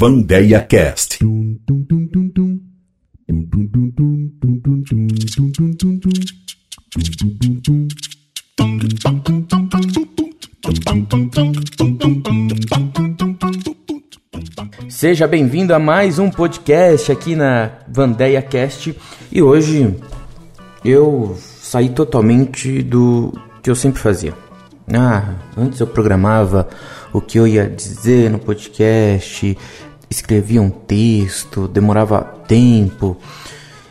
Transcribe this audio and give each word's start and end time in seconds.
Vandeia 0.00 0.62
Cast. 0.62 1.18
Seja 14.88 15.28
bem-vindo 15.28 15.74
a 15.74 15.78
mais 15.78 16.18
um 16.18 16.30
podcast 16.30 17.12
aqui 17.12 17.36
na 17.36 17.70
Vandeia 17.86 18.40
Cast 18.40 18.96
e 19.30 19.42
hoje 19.42 19.94
eu 20.82 21.36
saí 21.38 21.90
totalmente 21.90 22.82
do 22.82 23.34
que 23.62 23.68
eu 23.68 23.74
sempre 23.74 24.00
fazia. 24.00 24.32
Ah, 24.90 25.34
antes 25.58 25.78
eu 25.78 25.86
programava 25.86 26.68
o 27.12 27.20
que 27.20 27.38
eu 27.38 27.46
ia 27.46 27.68
dizer 27.68 28.30
no 28.30 28.38
podcast, 28.38 29.56
escrevia 30.10 30.60
um 30.60 30.70
texto, 30.70 31.68
demorava 31.68 32.22
tempo 32.48 33.16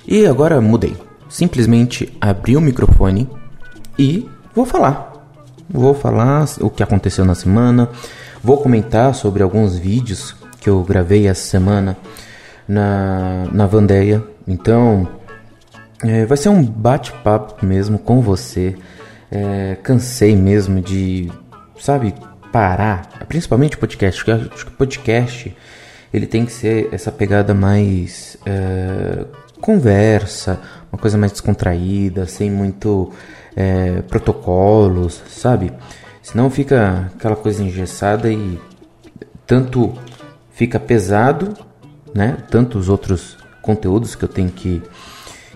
e 0.06 0.26
agora 0.26 0.60
mudei. 0.60 0.96
Simplesmente 1.30 2.16
abri 2.20 2.58
o 2.58 2.62
microfone 2.62 3.30
e 3.98 4.30
vou 4.54 4.66
falar. 4.66 5.14
Vou 5.70 5.94
falar 5.94 6.46
o 6.60 6.70
que 6.70 6.84
aconteceu 6.84 7.24
na 7.24 7.36
semana, 7.36 7.90
vou 8.44 8.58
comentar 8.58 9.14
sobre 9.14 9.44
alguns 9.44 9.78
vídeos 9.78 10.36
que 10.60 10.70
eu 10.70 10.84
gravei 10.84 11.28
essa 11.28 11.48
semana 11.48 11.96
na, 12.68 13.46
na 13.52 13.68
Vandeia. 13.68 14.24
Então, 14.48 15.08
é, 16.04 16.26
vai 16.26 16.38
ser 16.38 16.50
um 16.50 16.64
bate-papo 16.64 17.66
mesmo 17.66 18.00
com 18.00 18.20
você. 18.20 18.76
É, 19.32 19.78
cansei 19.84 20.36
mesmo 20.36 20.82
de, 20.82 21.32
sabe, 21.80 22.16
parar, 22.52 23.08
principalmente 23.28 23.78
podcast, 23.78 24.32
acho 24.32 24.66
que 24.66 24.72
podcast 24.72 25.56
ele 26.14 26.26
tem 26.26 26.46
que 26.46 26.52
ser 26.52 26.90
essa 26.92 27.12
pegada 27.12 27.54
mais 27.54 28.38
é, 28.46 29.26
conversa, 29.62 30.60
uma 30.92 31.00
coisa 31.00 31.18
mais 31.18 31.32
descontraída, 31.32 32.26
sem 32.26 32.50
muito 32.50 33.12
é, 33.56 34.02
protocolos, 34.04 35.22
sabe? 35.28 35.72
Senão 36.22 36.50
fica 36.50 37.12
aquela 37.16 37.36
coisa 37.36 37.64
engessada 37.64 38.32
e 38.32 38.60
tanto 39.46 39.94
fica 40.52 40.80
pesado, 40.80 41.54
né? 42.14 42.38
Tantos 42.50 42.90
outros 42.90 43.38
conteúdos 43.62 44.16
que 44.16 44.24
eu 44.24 44.30
tenho 44.30 44.50
que, 44.50 44.82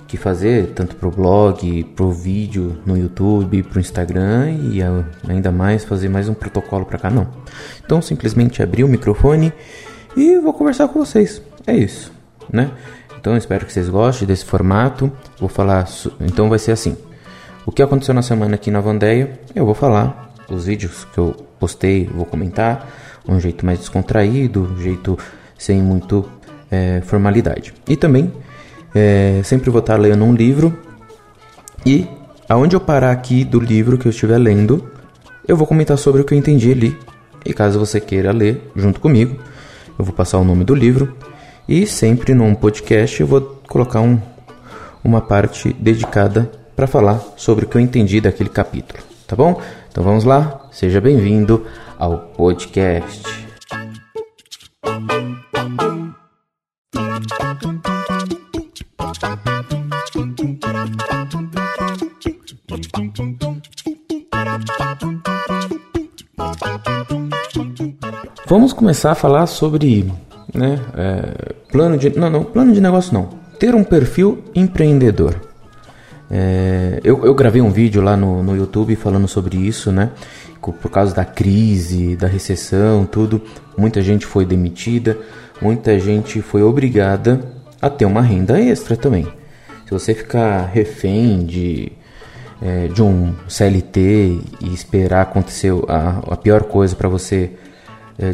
que 0.08 0.18
fazer, 0.18 0.74
tanto 0.74 0.96
pro 0.96 1.12
blog, 1.12 1.84
pro 1.96 2.12
vídeo 2.12 2.78
no 2.86 2.98
YouTube, 2.98 3.64
pro 3.64 3.80
Instagram 3.80 4.52
e 4.72 4.80
ainda 5.28 5.52
mais 5.52 5.84
fazer 5.84 6.10
mais 6.10 6.30
um 6.30 6.34
protocolo 6.34 6.86
para 6.86 7.00
cá, 7.00 7.10
não. 7.10 7.28
Então 7.84 8.02
simplesmente 8.02 8.62
abri 8.62 8.84
o 8.84 8.88
microfone 8.88 9.52
e 10.16 10.38
vou 10.40 10.54
conversar 10.54 10.88
com 10.88 11.00
vocês. 11.00 11.42
É 11.66 11.76
isso, 11.76 12.12
né? 12.52 12.72
Então 13.20 13.38
espero 13.38 13.66
que 13.66 13.72
vocês 13.72 13.88
gostem 13.88 14.28
desse 14.28 14.46
formato. 14.46 15.12
Vou 15.40 15.50
falar, 15.50 15.88
então 16.20 16.50
vai 16.50 16.60
ser 16.60 16.72
assim. 16.72 16.98
O 17.66 17.72
que 17.72 17.82
aconteceu 17.82 18.14
na 18.14 18.22
semana 18.22 18.56
aqui 18.56 18.70
na 18.70 18.82
Vandeia, 18.82 19.40
eu 19.56 19.66
vou 19.66 19.74
falar. 19.74 20.34
Os 20.50 20.66
vídeos 20.66 21.08
que 21.14 21.18
eu 21.18 21.34
postei, 21.58 22.06
vou 22.06 22.26
comentar 22.26 22.90
um 23.28 23.40
jeito 23.40 23.66
mais 23.66 23.80
descontraído, 23.80 24.64
um 24.74 24.82
jeito 24.82 25.18
sem 25.58 25.82
muito 25.82 26.30
é, 26.70 27.02
formalidade. 27.06 27.74
E 27.88 27.96
também 27.96 28.32
é, 28.94 29.42
sempre 29.44 29.70
vou 29.70 29.80
estar 29.80 29.96
lendo 29.96 30.24
um 30.24 30.34
livro 30.34 30.78
e 31.86 32.08
aonde 32.48 32.76
eu 32.76 32.80
parar 32.80 33.12
aqui 33.12 33.44
do 33.44 33.60
livro 33.60 33.98
que 33.98 34.08
eu 34.08 34.10
estiver 34.10 34.38
lendo, 34.38 34.90
eu 35.48 35.56
vou 35.56 35.66
comentar 35.66 35.98
sobre 35.98 36.22
o 36.22 36.26
que 36.26 36.34
eu 36.34 36.38
entendi 36.38 36.72
ali. 36.72 36.98
E 37.46 37.54
caso 37.54 37.80
você 37.80 38.00
queira 38.00 38.32
ler 38.32 38.70
junto 38.76 39.00
comigo, 39.00 39.38
eu 40.04 40.06
vou 40.06 40.14
passar 40.14 40.38
o 40.38 40.44
nome 40.44 40.66
do 40.66 40.76
livro 40.76 41.16
e 41.68 41.88
sempre 41.88 42.34
num 42.34 42.54
podcast 42.54 43.22
eu 43.22 43.26
vou 43.26 43.62
colocar 43.70 44.02
um, 44.02 44.20
uma 45.02 45.22
parte 45.22 45.74
dedicada 45.80 46.52
para 46.76 46.88
falar 46.88 47.22
sobre 47.38 47.66
o 47.66 47.68
que 47.70 47.78
eu 47.78 47.82
entendi 47.82 48.20
daquele 48.20 48.50
capítulo, 48.50 49.02
tá 49.26 49.36
bom? 49.36 49.62
Então 49.90 50.04
vamos 50.04 50.26
lá, 50.26 50.68
seja 50.72 51.00
bem-vindo 51.00 51.66
ao 51.98 52.18
podcast. 52.18 53.43
Vamos 68.54 68.72
começar 68.72 69.14
a 69.14 69.16
falar 69.16 69.48
sobre 69.48 70.14
né, 70.54 70.80
é, 70.96 71.56
plano 71.72 71.98
de 71.98 72.16
não, 72.16 72.30
não 72.30 72.44
plano 72.44 72.72
de 72.72 72.80
negócio 72.80 73.12
não 73.12 73.30
ter 73.58 73.74
um 73.74 73.84
perfil 73.84 74.44
empreendedor 74.54 75.34
é, 76.30 77.00
eu, 77.04 77.26
eu, 77.26 77.34
gravei 77.34 77.64
um 77.64 77.72
vídeo 77.72 78.00
lá 78.00 78.16
no, 78.16 78.44
no 78.44 78.56
YouTube 78.56 78.96
falando 78.96 79.28
sobre 79.28 79.58
isso, 79.58 79.92
né? 79.92 80.12
Por 80.62 80.92
causa 80.92 81.16
da 81.16 81.26
crise, 81.26 82.16
da 82.16 82.28
recessão, 82.28 83.08
tudo, 83.08 83.42
muita 83.76 84.04
gente 84.04 84.24
foi 84.24 84.46
demitida, 84.46 85.18
muita 85.60 86.00
gente 86.00 86.40
foi 86.44 86.62
obrigada 86.62 87.42
a 87.82 87.90
ter 87.90 88.06
uma 88.06 88.22
renda 88.22 88.62
extra 88.62 88.96
também. 88.96 89.28
Se 89.88 89.92
você 89.92 90.14
ficar 90.14 90.68
refém 90.68 91.44
de, 91.44 91.92
é, 92.62 92.88
de 92.88 93.02
um 93.02 93.34
CLT 93.48 94.40
e 94.62 94.72
esperar 94.72 95.24
acontecer 95.24 95.74
a, 95.88 96.20
a 96.34 96.38
pior 96.38 96.62
coisa 96.66 96.96
para 96.96 97.10
você 97.10 97.52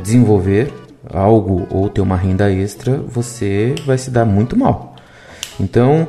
desenvolver 0.02 0.74
algo 1.12 1.68
ou 1.70 1.90
ter 1.90 2.02
uma 2.02 2.16
renda 2.16 2.52
extra, 2.52 2.98
você 2.98 3.76
vai 3.86 3.98
se 3.98 4.12
dar 4.12 4.26
muito 4.26 4.58
mal. 4.58 4.96
Então, 5.60 6.08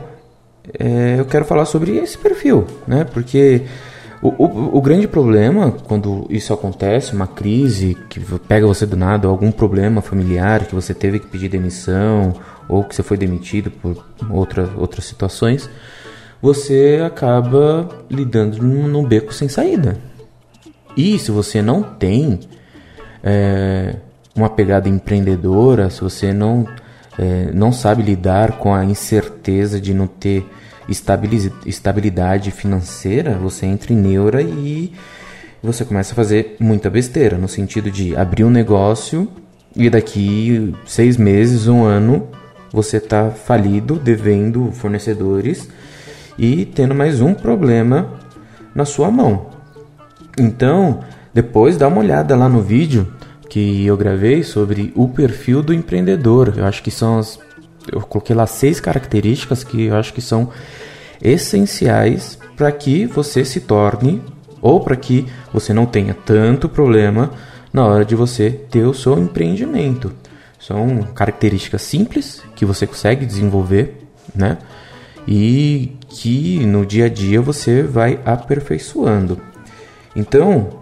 é, 0.79 1.17
eu 1.19 1.25
quero 1.25 1.45
falar 1.45 1.65
sobre 1.65 1.97
esse 1.97 2.19
perfil, 2.19 2.67
né? 2.87 3.05
Porque 3.05 3.63
o, 4.23 4.29
o, 4.29 4.79
o, 4.79 4.83
grande 4.83 5.09
problema 5.09 5.73
quando 5.73 6.27
isso 6.29 6.53
acontece, 6.53 7.15
uma 7.15 7.27
crise 7.27 7.97
que 8.09 8.21
pega 8.41 8.67
você 8.67 8.85
do 8.85 8.97
nada, 8.97 9.27
algum 9.27 9.51
problema 9.51 10.03
familiar 10.03 10.67
que 10.67 10.75
você 10.75 10.93
teve 10.93 11.19
que 11.19 11.27
pedir 11.27 11.49
demissão 11.49 12.35
ou 12.69 12.85
que 12.85 12.95
você 12.95 13.03
foi 13.03 13.17
demitido 13.17 13.71
por 13.71 14.05
outra, 14.31 14.69
outras 14.77 15.07
situações, 15.07 15.69
você 16.41 17.03
acaba 17.05 17.89
lidando 18.11 18.63
num 18.63 19.05
beco 19.05 19.33
sem 19.33 19.49
saída. 19.49 19.99
E 20.97 21.19
se 21.19 21.31
você 21.31 21.63
não 21.63 21.83
tem 21.83 22.41
é, 23.23 23.97
uma 24.35 24.49
pegada 24.49 24.89
empreendedora, 24.89 25.91
se 25.91 26.01
você 26.01 26.33
não 26.33 26.67
é, 27.19 27.51
não 27.53 27.73
sabe 27.73 28.03
lidar 28.03 28.53
com 28.53 28.73
a 28.75 28.85
incerteza 28.85 29.81
de 29.81 29.93
não 29.93 30.07
ter 30.07 30.47
estabilidade 31.67 32.51
financeira, 32.51 33.35
você 33.35 33.67
entra 33.67 33.93
em 33.93 33.97
neura 33.97 34.43
e 34.43 34.93
você 35.63 35.85
começa 35.85 36.13
a 36.13 36.17
fazer 36.17 36.57
muita 36.59 36.89
besteira, 36.89 37.37
no 37.37 37.47
sentido 37.47 37.91
de 37.91 38.17
abrir 38.17 38.45
um 38.45 38.51
negócio 38.51 39.29
e 39.77 39.91
daqui 39.91 40.75
seis 40.87 41.17
meses, 41.17 41.69
um 41.69 41.85
ano, 41.85 42.29
você 42.73 42.97
está 42.97 43.31
falido, 43.31 43.97
devendo 43.97 44.73
fornecedores 44.73 45.69
e 46.39 46.65
tendo 46.65 46.95
mais 46.95 47.21
um 47.21 47.35
problema 47.35 48.15
na 48.75 48.85
sua 48.85 49.11
mão. 49.11 49.51
Então, 50.39 51.01
depois 51.33 51.77
dá 51.77 51.89
uma 51.89 52.01
olhada 52.01 52.35
lá 52.37 52.49
no 52.49 52.61
vídeo 52.61 53.13
que 53.49 53.85
eu 53.85 53.97
gravei 53.97 54.43
sobre 54.43 54.93
o 54.95 55.09
perfil 55.09 55.63
do 55.63 55.75
empreendedor. 55.75 56.55
Eu 56.57 56.65
acho 56.65 56.83
que 56.83 56.91
são 56.91 57.19
as. 57.19 57.39
Eu 57.91 58.01
coloquei 58.03 58.35
lá 58.35 58.47
seis 58.47 58.79
características 58.81 59.65
que 59.65 59.87
eu 59.87 59.97
acho 59.97 60.13
que 60.13 60.21
são 60.21 60.51
essenciais 61.21 62.39
para 62.57 62.71
que 62.71 63.07
você 63.07 63.45
se 63.45 63.61
torne 63.61 64.23
ou 64.63 64.81
para 64.81 64.97
que 64.97 65.27
você 65.53 65.73
não 65.73 65.87
tenha 65.87 66.15
tanto 66.15 66.69
problema 66.69 67.31
na 67.73 67.85
hora 67.85 68.05
de 68.05 68.15
você 68.15 68.51
ter 68.51 68.85
o 68.85 68.95
seu 68.95 69.19
empreendimento. 69.19 70.13
São 70.59 71.03
características 71.15 71.83
simples 71.83 72.43
que 72.55 72.65
você 72.65 72.87
consegue 72.87 73.25
desenvolver, 73.25 74.07
né? 74.35 74.59
E 75.27 75.97
que 76.09 76.65
no 76.67 76.85
dia 76.85 77.07
a 77.07 77.09
dia 77.09 77.41
você 77.41 77.83
vai 77.83 78.21
aperfeiçoando. 78.25 79.41
Então, 80.15 80.80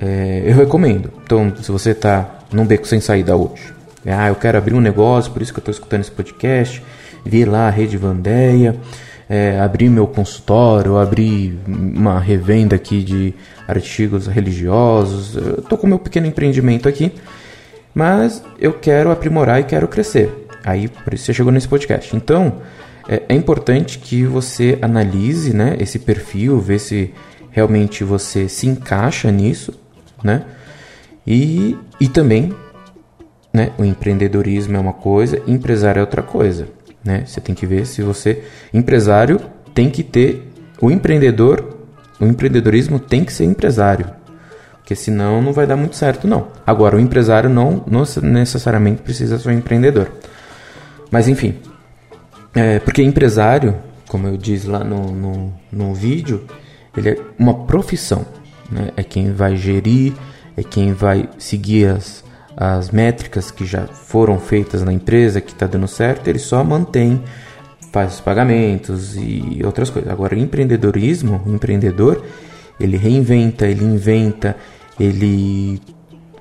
é, 0.00 0.42
eu 0.46 0.54
recomendo. 0.54 1.12
Então, 1.24 1.52
se 1.60 1.70
você 1.70 1.90
está 1.90 2.40
num 2.52 2.64
beco 2.64 2.86
sem 2.86 3.00
saída 3.00 3.36
hoje, 3.36 3.74
ah, 4.06 4.28
eu 4.28 4.36
quero 4.36 4.56
abrir 4.58 4.74
um 4.74 4.80
negócio, 4.80 5.32
por 5.32 5.42
isso 5.42 5.52
que 5.52 5.58
eu 5.58 5.62
estou 5.62 5.72
escutando 5.72 6.00
esse 6.02 6.10
podcast, 6.10 6.82
vi 7.24 7.44
lá 7.44 7.66
a 7.66 7.70
Rede 7.70 7.96
Vandeia, 7.96 8.76
é, 9.28 9.58
abrir 9.58 9.88
meu 9.88 10.06
consultório, 10.06 10.96
abrir 10.96 11.58
uma 11.66 12.20
revenda 12.20 12.76
aqui 12.76 13.02
de 13.02 13.34
artigos 13.66 14.28
religiosos, 14.28 15.36
estou 15.58 15.76
com 15.76 15.86
meu 15.86 15.98
pequeno 15.98 16.26
empreendimento 16.26 16.88
aqui, 16.88 17.12
mas 17.92 18.42
eu 18.60 18.72
quero 18.72 19.10
aprimorar 19.10 19.60
e 19.60 19.64
quero 19.64 19.88
crescer. 19.88 20.46
Aí, 20.64 20.88
por 20.88 21.14
isso 21.14 21.24
você 21.24 21.34
chegou 21.34 21.50
nesse 21.50 21.66
podcast. 21.66 22.14
Então, 22.14 22.60
é, 23.08 23.22
é 23.28 23.34
importante 23.34 23.98
que 23.98 24.24
você 24.24 24.78
analise 24.82 25.54
né, 25.54 25.76
esse 25.80 25.98
perfil, 25.98 26.60
ver 26.60 26.78
se 26.78 27.12
realmente 27.50 28.04
você 28.04 28.48
se 28.48 28.66
encaixa 28.68 29.30
nisso, 29.30 29.72
né? 30.22 30.44
E, 31.26 31.76
e 32.00 32.08
também 32.08 32.54
né? 33.56 33.72
O 33.78 33.84
empreendedorismo 33.86 34.76
é 34.76 34.78
uma 34.78 34.92
coisa, 34.92 35.42
empresário 35.46 36.00
é 36.00 36.02
outra 36.02 36.22
coisa, 36.22 36.68
né? 37.02 37.24
Você 37.24 37.40
tem 37.40 37.54
que 37.54 37.64
ver 37.64 37.86
se 37.86 38.02
você 38.02 38.44
empresário 38.72 39.40
tem 39.72 39.88
que 39.88 40.02
ter 40.02 40.52
o 40.78 40.90
empreendedor, 40.90 41.78
o 42.20 42.26
empreendedorismo 42.26 42.98
tem 42.98 43.24
que 43.24 43.32
ser 43.32 43.44
empresário, 43.44 44.10
porque 44.76 44.94
senão 44.94 45.40
não 45.40 45.54
vai 45.54 45.66
dar 45.66 45.74
muito 45.74 45.96
certo 45.96 46.28
não. 46.28 46.48
Agora 46.66 46.96
o 46.96 47.00
empresário 47.00 47.48
não, 47.48 47.82
não 47.86 48.02
necessariamente 48.22 49.00
precisa 49.00 49.38
ser 49.38 49.48
um 49.48 49.52
empreendedor, 49.52 50.12
mas 51.10 51.26
enfim, 51.26 51.54
é, 52.54 52.78
porque 52.78 53.02
empresário, 53.02 53.74
como 54.06 54.26
eu 54.26 54.36
disse 54.36 54.66
lá 54.66 54.84
no, 54.84 55.12
no, 55.12 55.54
no 55.72 55.94
vídeo, 55.94 56.44
ele 56.94 57.08
é 57.08 57.18
uma 57.38 57.64
profissão, 57.64 58.26
né? 58.70 58.90
É 58.96 59.02
quem 59.02 59.32
vai 59.32 59.56
gerir, 59.56 60.12
é 60.56 60.62
quem 60.62 60.92
vai 60.92 61.28
seguir 61.38 61.88
as 61.88 62.26
as 62.56 62.90
métricas 62.90 63.50
que 63.50 63.66
já 63.66 63.86
foram 63.86 64.40
feitas 64.40 64.82
na 64.82 64.92
empresa, 64.92 65.42
que 65.42 65.52
está 65.52 65.66
dando 65.66 65.86
certo, 65.86 66.26
ele 66.26 66.38
só 66.38 66.64
mantém, 66.64 67.22
faz 67.92 68.14
os 68.14 68.20
pagamentos 68.20 69.14
e 69.14 69.60
outras 69.62 69.90
coisas. 69.90 70.10
Agora, 70.10 70.34
o 70.34 70.38
empreendedorismo, 70.38 71.42
o 71.44 71.54
empreendedor, 71.54 72.24
ele 72.80 72.96
reinventa, 72.96 73.66
ele 73.66 73.84
inventa, 73.84 74.56
ele 74.98 75.80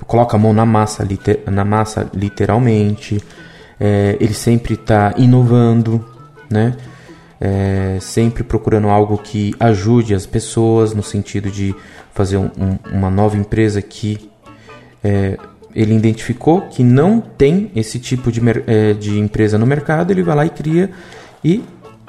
coloca 0.07 0.37
a 0.37 0.39
mão 0.39 0.53
na 0.53 0.65
massa, 0.65 1.03
liter, 1.03 1.43
na 1.51 1.65
massa 1.65 2.09
literalmente, 2.13 3.21
é, 3.77 4.15
ele 4.19 4.33
sempre 4.33 4.75
está 4.75 5.13
inovando, 5.17 6.05
né? 6.49 6.77
É, 7.39 7.97
sempre 7.99 8.43
procurando 8.43 8.87
algo 8.87 9.17
que 9.17 9.53
ajude 9.59 10.15
as 10.15 10.25
pessoas 10.25 10.93
no 10.93 11.03
sentido 11.03 11.51
de 11.51 11.75
fazer 12.13 12.37
um, 12.37 12.49
um, 12.57 12.79
uma 12.93 13.09
nova 13.09 13.35
empresa 13.35 13.81
que 13.81 14.29
é, 15.03 15.37
ele 15.75 15.93
identificou 15.93 16.61
que 16.61 16.81
não 16.81 17.19
tem 17.19 17.69
esse 17.75 17.99
tipo 17.99 18.31
de, 18.31 18.41
é, 18.65 18.93
de 18.93 19.19
empresa 19.19 19.57
no 19.57 19.65
mercado, 19.65 20.11
ele 20.11 20.23
vai 20.23 20.35
lá 20.35 20.45
e 20.45 20.49
cria 20.49 20.89
e 21.43 21.61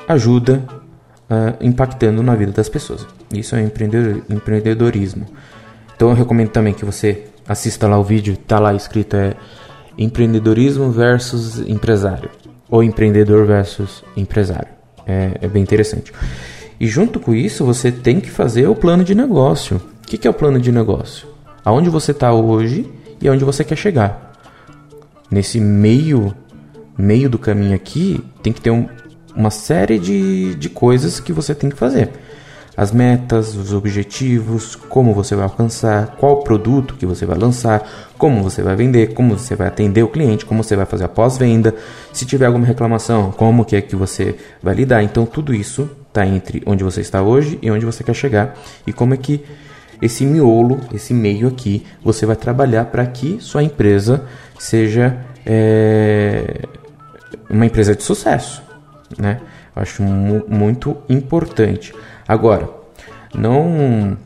ajuda 0.06 0.62
uh, 1.28 1.56
impactando 1.60 2.22
na 2.22 2.34
vida 2.34 2.52
das 2.52 2.68
pessoas. 2.68 3.06
Isso 3.32 3.56
é 3.56 3.62
empreendedor, 3.62 4.22
empreendedorismo. 4.30 5.26
Então 5.94 6.10
eu 6.10 6.14
recomendo 6.14 6.50
também 6.50 6.72
que 6.72 6.84
você 6.84 7.24
assista 7.48 7.88
lá 7.88 7.98
o 7.98 8.04
vídeo, 8.04 8.34
está 8.34 8.58
lá 8.58 8.72
escrito 8.72 9.16
é 9.16 9.34
empreendedorismo 9.98 10.90
versus 10.90 11.58
empresário 11.60 12.30
ou 12.70 12.82
empreendedor 12.82 13.46
versus 13.46 14.04
empresário. 14.16 14.75
É, 15.06 15.38
é 15.42 15.48
bem 15.48 15.62
interessante. 15.62 16.12
E 16.78 16.86
junto 16.86 17.20
com 17.20 17.34
isso 17.34 17.64
você 17.64 17.90
tem 17.92 18.20
que 18.20 18.30
fazer 18.30 18.66
o 18.66 18.74
plano 18.74 19.04
de 19.04 19.14
negócio. 19.14 19.76
O 20.02 20.06
que, 20.06 20.18
que 20.18 20.26
é 20.26 20.30
o 20.30 20.34
plano 20.34 20.60
de 20.60 20.70
negócio? 20.72 21.26
Aonde 21.64 21.88
você 21.88 22.10
está 22.10 22.32
hoje 22.32 22.90
e 23.20 23.28
aonde 23.28 23.44
você 23.44 23.64
quer 23.64 23.76
chegar. 23.76 24.32
Nesse 25.30 25.58
meio 25.60 26.34
meio 26.96 27.28
do 27.28 27.38
caminho 27.38 27.74
aqui, 27.74 28.22
tem 28.42 28.52
que 28.52 28.60
ter 28.60 28.70
um, 28.70 28.88
uma 29.34 29.50
série 29.50 29.98
de, 29.98 30.54
de 30.54 30.68
coisas 30.68 31.20
que 31.20 31.32
você 31.32 31.54
tem 31.54 31.68
que 31.68 31.76
fazer. 31.76 32.10
As 32.76 32.92
metas, 32.92 33.56
os 33.56 33.72
objetivos, 33.72 34.76
como 34.76 35.14
você 35.14 35.34
vai 35.34 35.44
alcançar, 35.44 36.16
qual 36.18 36.42
produto 36.42 36.94
que 36.94 37.06
você 37.06 37.24
vai 37.24 37.38
lançar, 37.38 37.88
como 38.18 38.42
você 38.42 38.62
vai 38.62 38.76
vender, 38.76 39.14
como 39.14 39.38
você 39.38 39.56
vai 39.56 39.68
atender 39.68 40.02
o 40.02 40.08
cliente, 40.08 40.44
como 40.44 40.62
você 40.62 40.76
vai 40.76 40.84
fazer 40.84 41.04
a 41.04 41.08
pós-venda, 41.08 41.74
se 42.12 42.26
tiver 42.26 42.46
alguma 42.46 42.66
reclamação, 42.66 43.32
como 43.32 43.64
que 43.64 43.76
é 43.76 43.80
que 43.80 43.96
você 43.96 44.36
vai 44.62 44.74
lidar. 44.74 45.02
Então 45.02 45.24
tudo 45.24 45.54
isso 45.54 45.88
está 46.08 46.26
entre 46.26 46.62
onde 46.66 46.84
você 46.84 47.00
está 47.00 47.22
hoje 47.22 47.58
e 47.62 47.70
onde 47.70 47.86
você 47.86 48.04
quer 48.04 48.14
chegar 48.14 48.54
e 48.86 48.92
como 48.92 49.14
é 49.14 49.16
que 49.16 49.42
esse 50.00 50.26
miolo, 50.26 50.80
esse 50.92 51.14
meio 51.14 51.48
aqui, 51.48 51.84
você 52.02 52.26
vai 52.26 52.36
trabalhar 52.36 52.86
para 52.86 53.06
que 53.06 53.38
sua 53.40 53.62
empresa 53.62 54.24
seja 54.58 55.16
é, 55.44 56.62
uma 57.48 57.64
empresa 57.64 57.94
de 57.94 58.02
sucesso, 58.02 58.62
né? 59.18 59.40
Eu 59.74 59.82
acho 59.82 60.02
mu 60.02 60.44
muito 60.48 60.96
importante. 61.08 61.94
Agora, 62.26 62.68
não, 63.34 64.16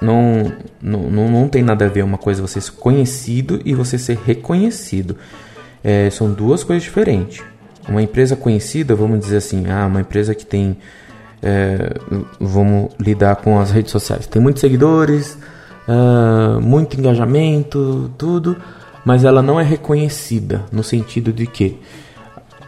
não, 0.00 0.52
não, 0.80 1.28
não 1.28 1.48
tem 1.48 1.62
nada 1.62 1.86
a 1.86 1.88
ver 1.88 2.02
uma 2.02 2.18
coisa 2.18 2.42
você 2.42 2.60
ser 2.60 2.72
conhecido 2.72 3.60
e 3.64 3.74
você 3.74 3.98
ser 3.98 4.18
reconhecido. 4.24 5.16
É, 5.82 6.10
são 6.10 6.32
duas 6.32 6.62
coisas 6.62 6.82
diferentes. 6.82 7.42
Uma 7.88 8.02
empresa 8.02 8.36
conhecida, 8.36 8.94
vamos 8.94 9.20
dizer 9.20 9.38
assim, 9.38 9.64
ah, 9.68 9.86
uma 9.86 10.00
empresa 10.00 10.34
que 10.34 10.44
tem 10.44 10.76
é, 11.42 11.94
vamos 12.38 12.90
lidar 12.98 13.36
com 13.36 13.58
as 13.58 13.70
redes 13.70 13.90
sociais. 13.90 14.26
Tem 14.26 14.40
muitos 14.40 14.60
seguidores, 14.60 15.38
uh, 15.88 16.60
muito 16.60 16.98
engajamento, 16.98 18.10
tudo, 18.18 18.56
mas 19.04 19.24
ela 19.24 19.42
não 19.42 19.58
é 19.58 19.64
reconhecida 19.64 20.64
no 20.70 20.82
sentido 20.84 21.32
de 21.32 21.46
que 21.46 21.78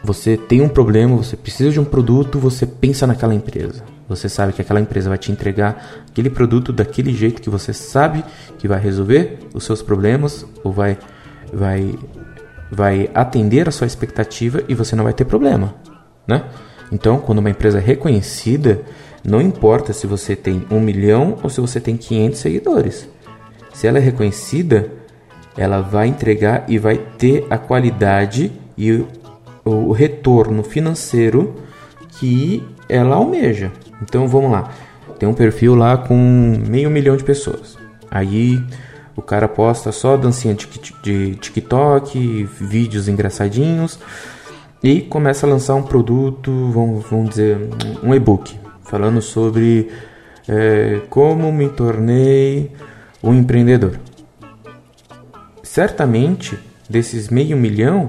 você 0.03 0.37
tem 0.37 0.61
um 0.61 0.69
problema, 0.69 1.17
você 1.17 1.37
precisa 1.37 1.71
de 1.71 1.79
um 1.79 1.85
produto, 1.85 2.39
você 2.39 2.67
pensa 2.67 3.07
naquela 3.07 3.35
empresa. 3.35 3.85
Você 4.17 4.29
sabe 4.29 4.53
que 4.53 4.61
aquela 4.61 4.81
empresa 4.81 5.09
vai 5.09 5.19
te 5.19 5.33
entregar 5.33 6.05
aquele 6.11 6.29
produto 6.29 6.73
daquele 6.73 7.13
jeito 7.13 7.41
que 7.41 7.51
você 7.51 7.73
sabe 7.73 8.25
que 8.59 8.69
vai 8.69 8.79
resolver 8.79 9.39
os 9.55 9.65
seus 9.65 9.83
problemas 9.83 10.47
ou 10.63 10.73
vai 10.73 10.99
vai 11.53 11.99
vai 12.71 13.11
atender 13.15 13.69
a 13.69 13.71
sua 13.71 13.87
expectativa 13.87 14.63
e 14.69 14.75
você 14.75 14.97
não 14.97 15.05
vai 15.05 15.13
ter 15.13 15.27
problema, 15.27 15.75
né? 16.27 16.45
Então, 16.91 17.19
quando 17.19 17.39
uma 17.39 17.51
empresa 17.51 17.79
é 17.79 17.81
reconhecida, 17.81 18.83
não 19.25 19.41
importa 19.41 19.93
se 19.93 20.07
você 20.07 20.35
tem 20.35 20.67
um 20.71 20.81
milhão 20.81 21.39
ou 21.43 21.51
se 21.51 21.61
você 21.61 21.81
tem 21.81 21.97
500 21.97 22.39
seguidores. 22.39 23.09
Se 23.73 23.87
ela 23.87 23.99
é 23.99 24.01
reconhecida, 24.01 24.91
ela 25.57 25.81
vai 25.81 26.09
entregar 26.09 26.65
e 26.69 26.79
vai 26.79 26.99
ter 27.19 27.47
a 27.49 27.59
qualidade 27.59 28.53
e 28.77 28.93
o, 28.93 29.09
o 29.65 29.93
retorno 29.93 30.63
financeiro 30.63 31.55
que 32.19 32.63
ela 32.89 33.17
almeja. 33.17 33.73
Então 34.03 34.27
vamos 34.27 34.51
lá, 34.51 34.71
tem 35.19 35.29
um 35.29 35.35
perfil 35.35 35.75
lá 35.75 35.97
com 35.97 36.17
meio 36.69 36.91
milhão 36.91 37.17
de 37.17 37.25
pessoas. 37.25 37.79
Aí 38.11 38.63
o 39.17 39.23
cara 39.23 39.49
posta 39.49 39.93
só 39.93 40.17
dancinha 40.17 40.55
de 40.55 41.35
TikTok, 41.37 42.45
vídeos 42.61 43.09
engraçadinhos 43.09 43.99
e 44.83 45.01
começa 45.01 45.47
a 45.47 45.51
lançar 45.51 45.75
um 45.75 45.83
produto, 45.83 46.51
vamos, 46.73 47.05
vamos 47.09 47.31
dizer, 47.31 47.59
um 48.03 48.15
e-book, 48.15 48.59
falando 48.83 49.23
sobre 49.23 49.91
é, 50.49 51.01
como 51.09 51.53
me 51.53 51.69
tornei 51.69 52.73
um 53.23 53.33
empreendedor. 53.33 53.99
Certamente, 55.63 56.59
desses 56.91 57.29
meio 57.29 57.57
milhão, 57.57 58.09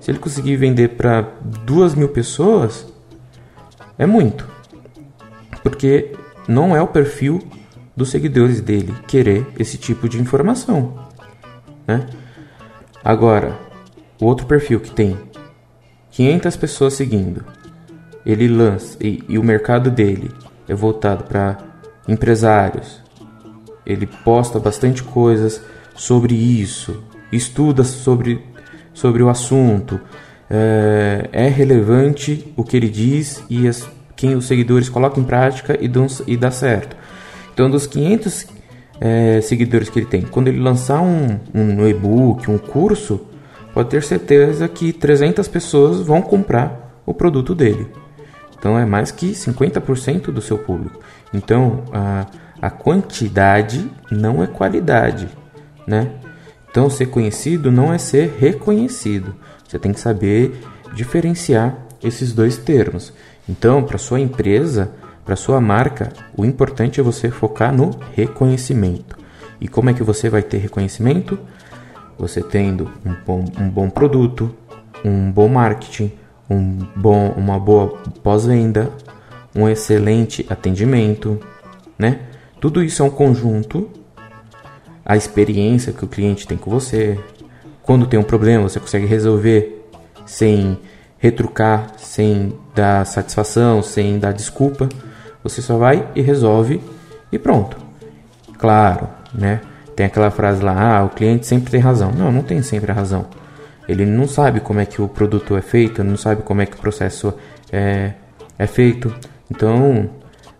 se 0.00 0.10
ele 0.10 0.18
conseguir 0.18 0.56
vender 0.56 0.90
para 0.90 1.22
duas 1.64 1.94
mil 1.94 2.08
pessoas, 2.08 2.86
é 3.98 4.06
muito. 4.06 4.46
Porque 5.62 6.12
não 6.48 6.76
é 6.76 6.80
o 6.80 6.86
perfil 6.86 7.42
dos 7.96 8.10
seguidores 8.10 8.60
dele 8.60 8.94
querer 9.06 9.46
esse 9.58 9.78
tipo 9.78 10.08
de 10.08 10.20
informação. 10.20 11.06
Né? 11.86 12.06
Agora, 13.02 13.58
o 14.20 14.26
outro 14.26 14.46
perfil 14.46 14.80
que 14.80 14.90
tem 14.90 15.16
500 16.10 16.56
pessoas 16.56 16.94
seguindo. 16.94 17.44
Ele 18.24 18.48
lança 18.48 18.96
e, 19.00 19.22
e 19.28 19.38
o 19.38 19.44
mercado 19.44 19.90
dele 19.90 20.30
é 20.68 20.74
voltado 20.74 21.24
para 21.24 21.58
empresários. 22.08 23.02
Ele 23.84 24.06
posta 24.06 24.58
bastante 24.58 25.02
coisas 25.02 25.62
sobre 25.94 26.34
isso, 26.34 27.04
estuda 27.30 27.84
sobre, 27.84 28.44
sobre 28.92 29.22
o 29.22 29.28
assunto. 29.28 30.00
É, 30.48 31.28
é 31.32 31.48
relevante 31.48 32.52
o 32.56 32.62
que 32.62 32.76
ele 32.76 32.88
diz 32.88 33.42
e 33.50 33.66
as, 33.66 33.88
quem 34.14 34.34
os 34.34 34.46
seguidores 34.46 34.88
colocam 34.88 35.22
em 35.22 35.26
prática 35.26 35.76
e, 35.80 35.88
dão, 35.88 36.06
e 36.26 36.36
dá 36.36 36.50
certo. 36.50 36.96
Então, 37.52 37.70
dos 37.70 37.86
500 37.86 38.46
é, 39.00 39.40
seguidores 39.40 39.88
que 39.88 39.98
ele 39.98 40.06
tem, 40.06 40.22
quando 40.22 40.48
ele 40.48 40.60
lançar 40.60 41.00
um, 41.00 41.38
um 41.54 41.86
e-book, 41.86 42.50
um 42.50 42.58
curso, 42.58 43.20
pode 43.74 43.90
ter 43.90 44.02
certeza 44.02 44.68
que 44.68 44.92
300 44.92 45.46
pessoas 45.48 46.00
vão 46.00 46.22
comprar 46.22 47.02
o 47.04 47.12
produto 47.12 47.54
dele. 47.54 47.86
Então 48.58 48.78
é 48.78 48.84
mais 48.84 49.10
que 49.10 49.32
50% 49.32 50.32
do 50.32 50.40
seu 50.40 50.58
público. 50.58 51.00
Então 51.32 51.84
a, 51.92 52.26
a 52.60 52.70
quantidade 52.70 53.88
não 54.10 54.42
é 54.42 54.46
qualidade, 54.46 55.28
né? 55.86 56.10
Então 56.70 56.90
ser 56.90 57.06
conhecido 57.06 57.70
não 57.70 57.92
é 57.92 57.98
ser 57.98 58.36
reconhecido. 58.38 59.34
Você 59.66 59.78
tem 59.78 59.92
que 59.92 60.00
saber 60.00 60.60
diferenciar 60.94 61.76
esses 62.02 62.32
dois 62.32 62.56
termos. 62.56 63.12
Então, 63.48 63.82
para 63.82 63.98
sua 63.98 64.20
empresa, 64.20 64.92
para 65.24 65.36
sua 65.36 65.60
marca, 65.60 66.12
o 66.36 66.44
importante 66.44 67.00
é 67.00 67.02
você 67.02 67.30
focar 67.30 67.72
no 67.74 67.90
reconhecimento. 68.14 69.16
E 69.60 69.68
como 69.68 69.90
é 69.90 69.94
que 69.94 70.02
você 70.02 70.28
vai 70.28 70.42
ter 70.42 70.58
reconhecimento? 70.58 71.38
você 72.18 72.42
tendo 72.42 72.90
um 73.04 73.14
bom, 73.26 73.44
um 73.58 73.68
bom 73.68 73.90
produto, 73.90 74.54
um 75.04 75.30
bom 75.30 75.48
marketing, 75.48 76.12
um 76.48 76.78
bom, 76.96 77.30
uma 77.36 77.58
boa 77.58 77.88
pós-venda, 78.22 78.90
um 79.54 79.68
excelente 79.68 80.46
atendimento, 80.48 81.38
né? 81.98 82.20
Tudo 82.60 82.82
isso 82.82 83.02
é 83.02 83.04
um 83.04 83.10
conjunto, 83.10 83.90
a 85.04 85.16
experiência 85.16 85.92
que 85.92 86.04
o 86.04 86.08
cliente 86.08 86.46
tem 86.46 86.56
com 86.56 86.70
você, 86.70 87.18
quando 87.86 88.06
tem 88.06 88.18
um 88.18 88.24
problema, 88.24 88.68
você 88.68 88.80
consegue 88.80 89.06
resolver 89.06 89.88
sem 90.26 90.76
retrucar, 91.18 91.92
sem 91.96 92.52
dar 92.74 93.06
satisfação, 93.06 93.80
sem 93.80 94.18
dar 94.18 94.32
desculpa. 94.32 94.88
Você 95.44 95.62
só 95.62 95.78
vai 95.78 96.06
e 96.14 96.20
resolve 96.20 96.80
e 97.30 97.38
pronto. 97.38 97.76
Claro, 98.58 99.08
né? 99.32 99.60
Tem 99.94 100.04
aquela 100.04 100.30
frase 100.30 100.62
lá, 100.62 100.98
ah, 100.98 101.04
o 101.04 101.10
cliente 101.10 101.46
sempre 101.46 101.70
tem 101.70 101.80
razão. 101.80 102.10
Não, 102.10 102.32
não 102.32 102.42
tem 102.42 102.60
sempre 102.60 102.90
a 102.90 102.94
razão. 102.94 103.26
Ele 103.88 104.04
não 104.04 104.26
sabe 104.26 104.58
como 104.58 104.80
é 104.80 104.84
que 104.84 105.00
o 105.00 105.06
produto 105.06 105.56
é 105.56 105.62
feito, 105.62 106.02
não 106.02 106.16
sabe 106.16 106.42
como 106.42 106.60
é 106.60 106.66
que 106.66 106.76
o 106.76 106.80
processo 106.80 107.32
é, 107.72 108.14
é 108.58 108.66
feito. 108.66 109.14
Então, 109.48 110.10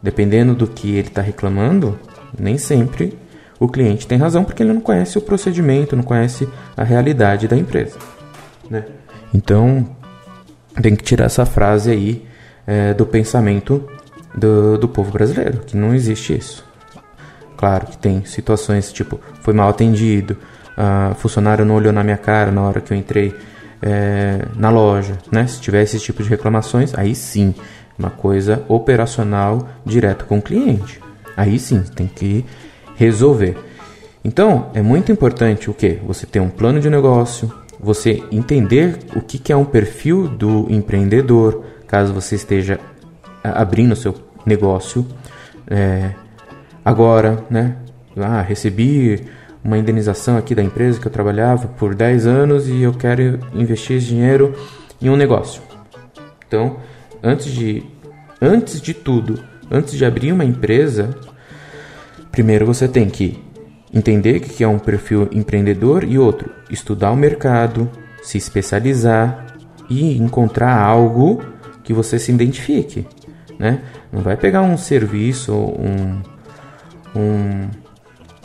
dependendo 0.01 0.55
do 0.55 0.69
que 0.69 0.91
ele 0.91 1.09
está 1.09 1.23
reclamando, 1.23 1.99
nem 2.39 2.57
sempre 2.57 3.19
o 3.59 3.69
cliente 3.69 4.07
tem 4.07 4.19
razão 4.19 4.45
porque 4.45 4.63
ele 4.63 4.73
não 4.73 4.81
conhece 4.81 5.17
o 5.19 5.21
procedimento, 5.21 5.97
não 5.97 6.03
conhece 6.03 6.49
a 6.77 6.85
realidade 6.85 7.49
da 7.49 7.57
empresa. 7.57 7.99
Né? 8.71 8.85
Então, 9.33 9.87
tem 10.81 10.95
que 10.95 11.03
tirar 11.03 11.25
essa 11.27 11.47
frase 11.47 11.91
aí 11.91 12.27
é, 12.67 12.93
do 12.93 13.07
pensamento 13.07 13.89
do, 14.35 14.77
do 14.77 14.89
povo 14.89 15.11
brasileiro, 15.11 15.61
que 15.67 15.77
não 15.77 15.95
existe 15.95 16.37
isso. 16.37 16.65
Claro 17.57 17.87
que 17.87 17.97
tem 17.97 18.25
situações 18.25 18.93
tipo, 18.93 19.19
foi 19.41 19.55
mal 19.55 19.71
atendido, 19.71 20.37
a 20.77 21.15
funcionário 21.15 21.65
não 21.65 21.77
olhou 21.77 21.93
na 21.93 22.05
minha 22.05 22.19
cara 22.19 22.51
na 22.51 22.61
hora 22.63 22.83
que 22.83 22.93
eu 22.93 22.97
entrei 22.97 23.35
é, 23.81 24.43
na 24.55 24.69
loja, 24.69 25.17
né? 25.33 25.47
Se 25.47 25.61
tiver 25.61 25.83
esse 25.83 25.99
tipo 25.99 26.23
de 26.23 26.29
reclamações, 26.29 26.95
aí 26.95 27.15
sim, 27.15 27.55
uma 27.99 28.11
coisa 28.11 28.63
operacional 28.69 29.67
direto 29.85 30.27
com 30.27 30.39
o 30.39 30.43
cliente. 30.43 31.01
Aí 31.35 31.59
sim, 31.59 31.83
tem 31.83 32.07
que 32.07 32.45
resolver. 32.97 33.57
Então, 34.25 34.71
é 34.75 34.83
muito 34.83 35.13
importante 35.13 35.71
o 35.71 35.75
que? 35.75 36.01
Você 36.07 36.27
ter 36.27 36.41
um 36.41 36.49
plano 36.49 36.81
de 36.81 36.91
negócio, 36.91 37.53
você 37.79 38.23
entender 38.33 38.99
o 39.15 39.21
que, 39.21 39.53
é 39.53 39.57
um 39.57 39.65
perfil 39.65 40.27
do 40.27 40.67
empreendedor, 40.69 41.65
caso 41.87 42.13
você 42.13 42.35
esteja 42.35 42.81
abrindo 43.45 43.95
seu 43.95 44.15
negócio 44.45 45.07
é, 45.69 46.11
agora, 46.85 47.45
né? 47.49 47.77
Ah, 48.17 48.41
recebi 48.41 49.25
uma 49.63 49.77
indenização 49.77 50.37
aqui 50.37 50.55
da 50.55 50.63
empresa 50.63 50.99
que 50.99 51.07
eu 51.07 51.13
trabalhava 51.13 51.69
por 51.69 51.95
10 51.95 52.27
anos 52.27 52.69
e 52.69 52.83
eu 52.83 52.93
quero 52.93 53.41
investir 53.55 53.97
esse 53.97 54.07
dinheiro 54.07 54.55
em 55.03 55.11
um 55.11 55.17
negócio. 55.17 55.61
Então, 56.47 56.79
antes 57.23 57.53
de 57.53 57.83
antes 58.41 58.81
de 58.81 58.95
tudo, 58.95 59.43
antes 59.71 59.95
de 59.95 60.05
abrir 60.05 60.33
uma 60.33 60.45
empresa, 60.45 61.11
primeiro 62.37 62.67
você 62.67 62.87
tem 62.87 63.09
que 63.09 63.43
entender 63.95 64.41
que 64.41 64.63
é 64.63 64.69
um 64.69 64.79
perfil 64.79 65.27
empreendedor 65.33 66.05
e 66.05 66.19
outro, 66.19 66.51
estudar 66.69 67.11
o 67.11 67.17
mercado, 67.17 67.91
se 68.23 68.37
especializar 68.37 69.47
e 69.89 70.19
encontrar 70.19 70.79
algo 70.79 71.43
que 71.83 71.95
você 71.95 72.19
se 72.19 72.31
identifique, 72.31 73.07
né? 73.59 73.81
Não 74.13 74.21
vai 74.21 74.37
pegar 74.37 74.61
um 74.61 74.77
serviço, 74.77 75.55
um, 75.55 76.21
um 77.19 77.71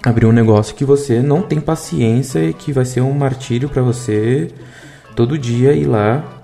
abrir 0.02 0.26
um 0.26 0.32
negócio 0.32 0.74
que 0.74 0.86
você 0.86 1.22
não 1.22 1.42
tem 1.42 1.60
paciência 1.60 2.40
e 2.46 2.54
que 2.54 2.72
vai 2.72 2.86
ser 2.86 3.02
um 3.02 3.12
martírio 3.12 3.68
para 3.68 3.82
você 3.82 4.48
todo 5.18 5.38
dia 5.38 5.74
ir 5.74 5.86
lá 5.86 6.42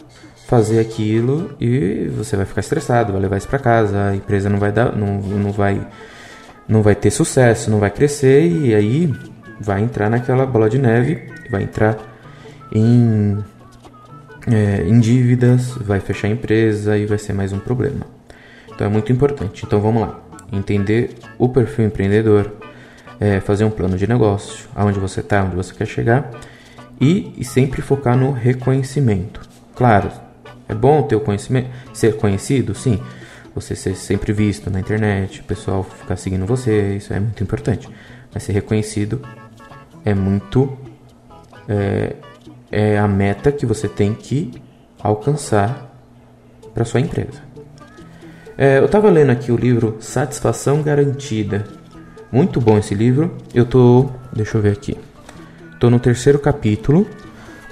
fazer 0.47 0.81
aquilo 0.81 1.55
e 1.61 2.11
você 2.17 2.35
vai 2.35 2.45
ficar 2.45 2.59
estressado, 2.59 3.13
vai 3.13 3.21
levar 3.21 3.37
isso 3.37 3.47
para 3.47 3.57
casa, 3.57 4.09
a 4.09 4.15
empresa 4.17 4.49
não 4.49 4.59
vai 4.59 4.73
dar, 4.73 4.93
não, 4.93 5.21
não 5.21 5.53
vai 5.53 5.87
não 6.67 6.81
vai 6.81 6.95
ter 6.95 7.11
sucesso, 7.11 7.71
não 7.71 7.79
vai 7.79 7.89
crescer 7.89 8.45
e 8.45 8.75
aí 8.75 9.13
vai 9.59 9.81
entrar 9.81 10.09
naquela 10.09 10.45
bola 10.45 10.69
de 10.69 10.77
neve, 10.77 11.23
vai 11.49 11.63
entrar 11.63 11.97
em, 12.71 13.37
é, 14.51 14.83
em 14.85 14.99
dívidas, 14.99 15.75
vai 15.77 15.99
fechar 15.99 16.27
a 16.27 16.31
empresa 16.31 16.97
e 16.97 17.05
vai 17.05 17.17
ser 17.17 17.33
mais 17.33 17.53
um 17.53 17.59
problema. 17.59 18.05
Então 18.73 18.85
é 18.85 18.89
muito 18.89 19.11
importante. 19.11 19.65
Então 19.65 19.79
vamos 19.79 20.01
lá, 20.01 20.19
entender 20.51 21.11
o 21.37 21.49
perfil 21.49 21.85
empreendedor, 21.85 22.51
é, 23.19 23.39
fazer 23.39 23.63
um 23.63 23.71
plano 23.71 23.97
de 23.97 24.05
negócio, 24.05 24.67
aonde 24.75 24.99
você 24.99 25.21
está, 25.21 25.43
onde 25.43 25.55
você 25.55 25.73
quer 25.73 25.87
chegar 25.87 26.29
e, 26.99 27.33
e 27.37 27.43
sempre 27.43 27.81
focar 27.81 28.17
no 28.17 28.31
reconhecimento. 28.31 29.41
Claro, 29.75 30.11
é 30.67 30.75
bom 30.75 31.01
ter 31.03 31.15
o 31.15 31.21
conhecimento, 31.21 31.69
ser 31.93 32.17
conhecido, 32.17 32.75
sim 32.75 33.01
você 33.59 33.75
ser 33.75 33.95
sempre 33.95 34.31
visto 34.31 34.69
na 34.69 34.79
internet, 34.79 35.41
o 35.41 35.43
pessoal 35.43 35.83
ficar 35.83 36.15
seguindo 36.15 36.45
você, 36.45 36.95
isso 36.95 37.11
é 37.11 37.19
muito 37.19 37.41
importante. 37.41 37.89
Mas 38.31 38.43
ser 38.43 38.53
reconhecido 38.53 39.21
é 40.05 40.13
muito. 40.13 40.77
É, 41.67 42.15
é 42.71 42.99
a 42.99 43.07
meta 43.07 43.51
que 43.51 43.65
você 43.65 43.87
tem 43.87 44.13
que 44.13 44.51
alcançar 45.01 45.91
para 46.73 46.85
sua 46.85 46.99
empresa. 46.99 47.41
É, 48.57 48.77
eu 48.77 48.85
estava 48.85 49.09
lendo 49.09 49.31
aqui 49.31 49.51
o 49.51 49.57
livro 49.57 49.97
Satisfação 49.99 50.83
Garantida. 50.83 51.65
Muito 52.31 52.61
bom 52.61 52.77
esse 52.77 52.93
livro. 52.93 53.37
Eu 53.53 53.65
tô, 53.65 54.09
deixa 54.33 54.57
eu 54.57 54.61
ver 54.61 54.73
aqui. 54.73 54.97
Tô 55.79 55.89
no 55.89 55.99
terceiro 55.99 56.37
capítulo. 56.37 57.07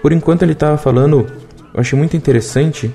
Por 0.01 0.11
enquanto 0.11 0.43
ele 0.43 0.53
estava 0.53 0.77
falando, 0.77 1.27
eu 1.73 1.79
achei 1.79 1.97
muito 1.97 2.17
interessante 2.17 2.93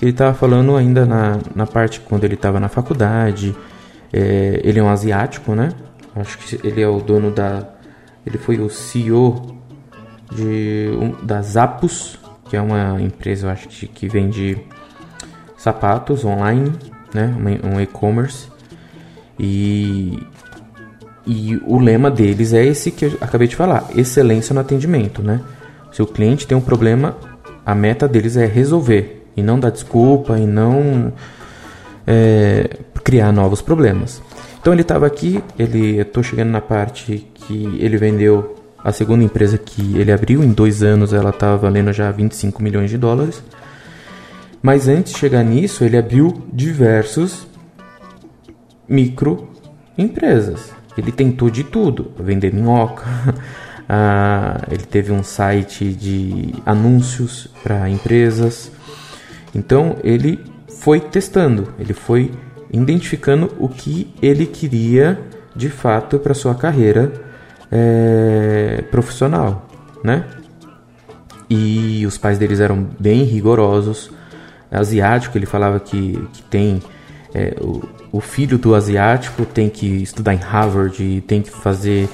ele 0.00 0.12
estava 0.12 0.32
falando 0.32 0.76
ainda 0.76 1.04
na, 1.04 1.38
na 1.54 1.66
parte 1.66 2.00
quando 2.00 2.24
ele 2.24 2.34
estava 2.34 2.60
na 2.60 2.68
faculdade. 2.68 3.54
É, 4.12 4.60
ele 4.62 4.78
é 4.78 4.82
um 4.82 4.88
asiático, 4.88 5.54
né? 5.54 5.70
Acho 6.14 6.38
que 6.38 6.66
ele 6.66 6.80
é 6.80 6.88
o 6.88 7.00
dono 7.00 7.30
da. 7.30 7.68
Ele 8.24 8.38
foi 8.38 8.58
o 8.58 8.70
CEO 8.70 9.56
de, 10.32 10.90
um, 11.00 11.24
da 11.24 11.42
Zappos, 11.42 12.18
que 12.48 12.56
é 12.56 12.60
uma 12.60 13.00
empresa, 13.00 13.46
eu 13.46 13.50
acho 13.50 13.68
que, 13.68 13.86
que 13.86 14.08
vende 14.08 14.58
sapatos 15.56 16.24
online, 16.24 16.72
né? 17.12 17.34
Um, 17.64 17.80
e-commerce. 17.80 18.48
E, 19.38 20.22
e 21.26 21.56
o 21.66 21.78
lema 21.78 22.10
deles 22.10 22.52
é 22.52 22.64
esse 22.64 22.90
que 22.90 23.06
eu 23.06 23.18
acabei 23.20 23.48
de 23.48 23.56
falar: 23.56 23.88
excelência 23.96 24.54
no 24.54 24.60
atendimento, 24.60 25.22
né? 25.22 25.40
Se 25.90 26.02
o 26.02 26.06
cliente 26.06 26.46
tem 26.46 26.56
um 26.56 26.60
problema, 26.60 27.16
a 27.66 27.74
meta 27.74 28.06
deles 28.06 28.36
é 28.36 28.46
resolver 28.46 29.17
e 29.38 29.42
não 29.42 29.58
dar 29.58 29.70
desculpa 29.70 30.38
e 30.38 30.46
não 30.46 31.12
é, 32.06 32.78
criar 33.04 33.32
novos 33.32 33.62
problemas. 33.62 34.22
Então 34.60 34.72
ele 34.72 34.82
estava 34.82 35.06
aqui, 35.06 35.42
ele 35.58 35.98
estou 35.98 36.22
chegando 36.22 36.50
na 36.50 36.60
parte 36.60 37.26
que 37.34 37.78
ele 37.80 37.96
vendeu 37.96 38.56
a 38.82 38.92
segunda 38.92 39.24
empresa 39.24 39.58
que 39.58 39.96
ele 39.98 40.12
abriu 40.12 40.42
em 40.42 40.52
dois 40.52 40.82
anos, 40.82 41.12
ela 41.12 41.30
estava 41.30 41.56
valendo 41.56 41.92
já 41.92 42.10
25 42.10 42.62
milhões 42.62 42.90
de 42.90 42.98
dólares. 42.98 43.42
Mas 44.62 44.88
antes 44.88 45.12
de 45.12 45.18
chegar 45.18 45.44
nisso, 45.44 45.84
ele 45.84 45.96
abriu 45.96 46.42
diversos 46.52 47.46
micro 48.88 49.48
empresas. 49.96 50.72
Ele 50.96 51.12
tentou 51.12 51.50
de 51.50 51.64
tudo, 51.64 52.12
vender 52.18 52.52
minhoca. 52.52 53.04
ah, 53.88 54.60
ele 54.70 54.84
teve 54.84 55.12
um 55.12 55.22
site 55.22 55.92
de 55.92 56.54
anúncios 56.66 57.48
para 57.62 57.88
empresas. 57.88 58.72
Então 59.58 59.96
ele 60.04 60.38
foi 60.80 61.00
testando, 61.00 61.74
ele 61.78 61.92
foi 61.92 62.30
identificando 62.72 63.52
o 63.58 63.68
que 63.68 64.14
ele 64.22 64.46
queria 64.46 65.20
de 65.54 65.68
fato 65.68 66.18
para 66.18 66.32
sua 66.32 66.54
carreira 66.54 67.12
é, 67.70 68.84
profissional, 68.90 69.66
né? 70.04 70.24
E 71.50 72.04
os 72.06 72.16
pais 72.16 72.38
deles 72.38 72.60
eram 72.60 72.86
bem 73.00 73.24
rigorosos. 73.24 74.12
Asiático, 74.70 75.36
ele 75.36 75.46
falava 75.46 75.80
que, 75.80 76.28
que 76.32 76.42
tem 76.42 76.80
é, 77.34 77.56
o, 77.60 77.82
o, 78.12 78.20
filho 78.20 78.58
do 78.58 78.74
asiático 78.74 79.44
tem 79.46 79.68
que 79.70 79.86
estudar 79.86 80.34
em 80.34 80.38
Harvard, 80.38 81.22
tem 81.22 81.40
que 81.40 81.50
fazer 81.50 82.08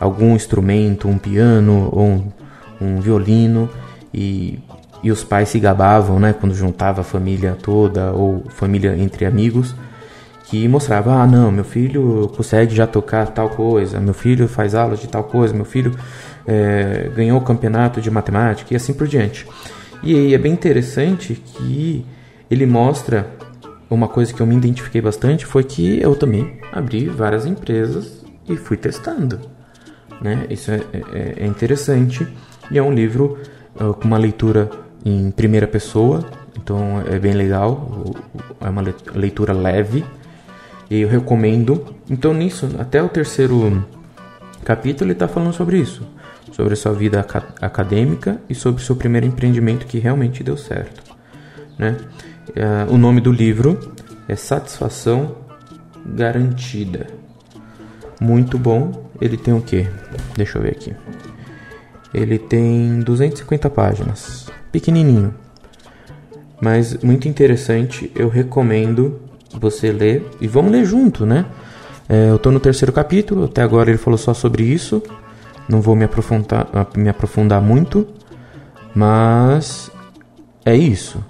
algum 0.00 0.34
instrumento, 0.34 1.08
um 1.08 1.16
piano 1.16 1.88
ou 1.92 2.04
um, 2.04 2.32
um 2.80 3.00
violino 3.00 3.70
e 4.12 4.58
e 5.02 5.10
os 5.10 5.24
pais 5.24 5.48
se 5.48 5.58
gabavam, 5.58 6.18
né, 6.18 6.32
quando 6.32 6.54
juntava 6.54 7.00
a 7.00 7.04
família 7.04 7.56
toda 7.60 8.12
ou 8.12 8.44
família 8.48 8.96
entre 8.96 9.24
amigos, 9.24 9.74
que 10.44 10.66
mostrava, 10.66 11.14
ah, 11.14 11.26
não, 11.26 11.50
meu 11.50 11.64
filho 11.64 12.30
consegue 12.36 12.74
já 12.74 12.86
tocar 12.86 13.28
tal 13.28 13.50
coisa, 13.50 14.00
meu 14.00 14.12
filho 14.12 14.48
faz 14.48 14.74
aulas 14.74 14.98
de 14.98 15.06
tal 15.06 15.24
coisa, 15.24 15.54
meu 15.54 15.64
filho 15.64 15.94
é, 16.46 17.08
ganhou 17.14 17.38
o 17.38 17.40
campeonato 17.40 18.00
de 18.00 18.10
matemática 18.10 18.74
e 18.74 18.76
assim 18.76 18.92
por 18.92 19.06
diante. 19.06 19.46
E 20.02 20.14
aí 20.14 20.34
é 20.34 20.38
bem 20.38 20.52
interessante 20.52 21.34
que 21.34 22.04
ele 22.50 22.66
mostra 22.66 23.30
uma 23.88 24.08
coisa 24.08 24.32
que 24.32 24.40
eu 24.40 24.46
me 24.46 24.56
identifiquei 24.56 25.00
bastante 25.00 25.46
foi 25.46 25.64
que 25.64 26.00
eu 26.00 26.14
também 26.14 26.58
abri 26.72 27.06
várias 27.06 27.46
empresas 27.46 28.24
e 28.48 28.56
fui 28.56 28.76
testando, 28.76 29.40
né? 30.20 30.46
Isso 30.48 30.70
é, 30.70 30.80
é, 31.12 31.34
é 31.38 31.46
interessante 31.46 32.26
e 32.70 32.78
é 32.78 32.82
um 32.82 32.92
livro 32.92 33.38
uh, 33.80 33.94
com 33.94 34.04
uma 34.04 34.18
leitura 34.18 34.70
em 35.04 35.30
primeira 35.30 35.66
pessoa, 35.66 36.24
então 36.56 37.02
é 37.10 37.18
bem 37.18 37.32
legal, 37.32 38.14
é 38.60 38.68
uma 38.68 38.82
leitura 39.14 39.52
leve 39.52 40.04
e 40.90 41.00
eu 41.00 41.08
recomendo. 41.08 41.94
Então 42.08 42.34
nisso, 42.34 42.68
até 42.78 43.02
o 43.02 43.08
terceiro 43.08 43.84
capítulo 44.64 45.06
ele 45.06 45.14
está 45.14 45.28
falando 45.28 45.52
sobre 45.52 45.78
isso, 45.78 46.06
sobre 46.52 46.74
a 46.74 46.76
sua 46.76 46.92
vida 46.92 47.24
acadêmica 47.60 48.40
e 48.48 48.54
sobre 48.54 48.82
o 48.82 48.84
seu 48.84 48.96
primeiro 48.96 49.26
empreendimento 49.26 49.86
que 49.86 49.98
realmente 49.98 50.42
deu 50.42 50.56
certo. 50.56 51.02
Né? 51.78 51.96
Uh, 52.50 52.92
o 52.94 52.98
nome 52.98 53.20
do 53.20 53.32
livro 53.32 53.94
é 54.28 54.36
Satisfação 54.36 55.36
Garantida. 56.04 57.06
Muito 58.20 58.58
bom. 58.58 59.08
Ele 59.20 59.36
tem 59.36 59.54
o 59.54 59.62
quê? 59.62 59.88
Deixa 60.36 60.58
eu 60.58 60.62
ver 60.62 60.72
aqui. 60.72 60.94
Ele 62.12 62.38
tem 62.38 63.00
250 63.00 63.70
páginas. 63.70 64.46
Pequenininho. 64.70 65.34
Mas 66.60 66.96
muito 67.02 67.28
interessante. 67.28 68.10
Eu 68.14 68.28
recomendo 68.28 69.20
você 69.58 69.90
ler. 69.90 70.28
E 70.40 70.46
vamos 70.46 70.72
ler 70.72 70.84
junto, 70.84 71.24
né? 71.24 71.46
É, 72.08 72.30
eu 72.30 72.36
estou 72.36 72.52
no 72.52 72.60
terceiro 72.60 72.92
capítulo. 72.92 73.44
Até 73.44 73.62
agora 73.62 73.90
ele 73.90 73.98
falou 73.98 74.18
só 74.18 74.34
sobre 74.34 74.62
isso. 74.62 75.02
Não 75.68 75.80
vou 75.80 75.94
me 75.94 76.04
aprofundar, 76.04 76.68
me 76.96 77.08
aprofundar 77.08 77.62
muito. 77.62 78.06
Mas 78.94 79.90
é 80.64 80.76
isso. 80.76 81.24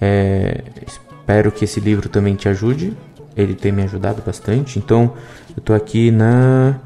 É, 0.00 0.62
espero 0.86 1.50
que 1.50 1.64
esse 1.64 1.80
livro 1.80 2.08
também 2.08 2.34
te 2.34 2.48
ajude. 2.48 2.96
Ele 3.36 3.54
tem 3.54 3.72
me 3.72 3.82
ajudado 3.82 4.22
bastante. 4.24 4.78
Então, 4.78 5.14
eu 5.56 5.58
estou 5.58 5.74
aqui 5.74 6.10
na. 6.10 6.78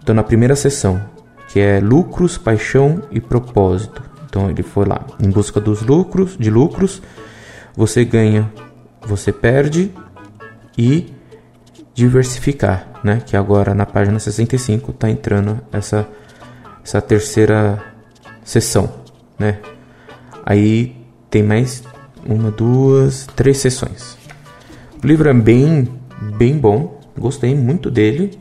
Estou 0.00 0.14
na 0.14 0.22
primeira 0.22 0.56
sessão, 0.56 1.02
que 1.48 1.60
é 1.60 1.80
lucros, 1.80 2.38
paixão 2.38 3.02
e 3.10 3.20
propósito. 3.20 4.07
Então 4.28 4.50
ele 4.50 4.62
foi 4.62 4.84
lá 4.84 5.04
em 5.20 5.30
busca 5.30 5.60
dos 5.60 5.82
lucros, 5.82 6.36
de 6.38 6.50
lucros. 6.50 7.02
Você 7.74 8.04
ganha, 8.04 8.52
você 9.02 9.32
perde 9.32 9.90
e 10.76 11.12
diversificar, 11.94 12.88
né? 13.02 13.22
Que 13.24 13.36
agora 13.36 13.74
na 13.74 13.86
página 13.86 14.18
65 14.18 14.90
está 14.90 15.10
entrando 15.10 15.60
essa 15.72 16.06
essa 16.84 17.02
terceira 17.02 17.82
sessão, 18.44 18.90
né? 19.38 19.58
Aí 20.44 20.96
tem 21.28 21.42
mais 21.42 21.82
uma, 22.24 22.50
duas, 22.50 23.26
três 23.36 23.58
sessões. 23.58 24.16
O 25.02 25.06
livro 25.06 25.28
é 25.28 25.34
bem, 25.34 25.88
bem 26.36 26.56
bom. 26.56 26.98
Gostei 27.18 27.54
muito 27.54 27.90
dele 27.90 28.38